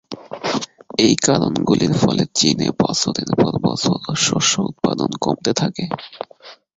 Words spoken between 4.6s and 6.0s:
উৎপাদন কমতে থাকে।